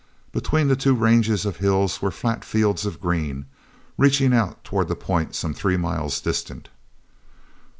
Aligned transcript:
Between 0.31 0.67
the 0.67 0.75
two 0.75 0.95
ranges 0.95 1.45
of 1.45 1.57
hills 1.57 2.01
were 2.01 2.09
flat 2.09 2.43
fields 2.43 2.87
of 2.87 2.99
green, 2.99 3.45
reaching 3.99 4.33
out 4.33 4.63
toward 4.63 4.87
the 4.87 4.95
point 4.95 5.35
some 5.35 5.53
three 5.53 5.77
miles 5.77 6.19
distant. 6.19 6.69